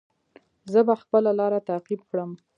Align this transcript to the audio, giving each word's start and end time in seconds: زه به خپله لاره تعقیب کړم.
زه 0.71 0.79
به 0.87 0.95
خپله 1.01 1.31
لاره 1.39 1.59
تعقیب 1.69 2.01
کړم. 2.09 2.31